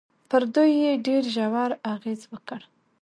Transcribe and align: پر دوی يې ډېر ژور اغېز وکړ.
پر 0.29 0.41
دوی 0.53 0.71
يې 0.83 0.91
ډېر 1.07 1.23
ژور 1.33 1.71
اغېز 1.93 2.21
وکړ. 2.31 2.59